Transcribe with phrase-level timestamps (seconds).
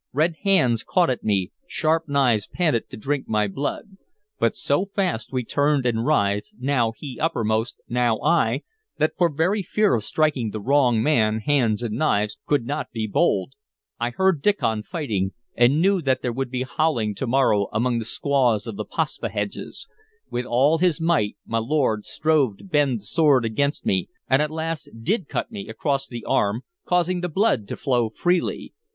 [0.13, 3.97] Red hands caught at me, sharp knives panted to drink my blood;
[4.39, 8.63] but so fast we turned and writhed, now he uppermost, now I,
[8.97, 13.05] that for very fear of striking the wrong man hands and knives could not be
[13.05, 13.53] bold.
[13.99, 18.65] I heard Diccon fighting, and knew that there would be howling tomorrow among the squaws
[18.65, 19.87] of the Paspaheghs.
[20.31, 24.49] With all his might my lord strove to bend the sword against me, and at
[24.49, 28.73] last did cut me across the arm, causing the blood to flow freely.